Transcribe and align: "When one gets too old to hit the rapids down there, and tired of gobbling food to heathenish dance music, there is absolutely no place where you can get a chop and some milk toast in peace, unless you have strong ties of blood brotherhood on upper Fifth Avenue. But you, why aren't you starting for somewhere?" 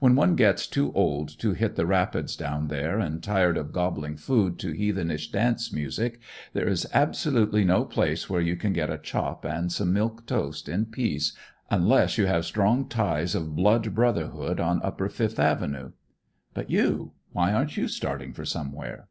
"When 0.00 0.14
one 0.16 0.36
gets 0.36 0.66
too 0.66 0.92
old 0.92 1.30
to 1.40 1.52
hit 1.54 1.76
the 1.76 1.86
rapids 1.86 2.36
down 2.36 2.68
there, 2.68 2.98
and 2.98 3.22
tired 3.22 3.56
of 3.56 3.72
gobbling 3.72 4.18
food 4.18 4.58
to 4.58 4.72
heathenish 4.74 5.30
dance 5.32 5.72
music, 5.72 6.20
there 6.52 6.68
is 6.68 6.86
absolutely 6.92 7.64
no 7.64 7.86
place 7.86 8.28
where 8.28 8.42
you 8.42 8.54
can 8.54 8.74
get 8.74 8.90
a 8.90 8.98
chop 8.98 9.46
and 9.46 9.72
some 9.72 9.94
milk 9.94 10.26
toast 10.26 10.68
in 10.68 10.84
peace, 10.84 11.32
unless 11.70 12.18
you 12.18 12.26
have 12.26 12.44
strong 12.44 12.86
ties 12.86 13.34
of 13.34 13.56
blood 13.56 13.94
brotherhood 13.94 14.60
on 14.60 14.82
upper 14.84 15.08
Fifth 15.08 15.38
Avenue. 15.38 15.92
But 16.52 16.68
you, 16.70 17.12
why 17.30 17.54
aren't 17.54 17.78
you 17.78 17.88
starting 17.88 18.34
for 18.34 18.44
somewhere?" 18.44 19.08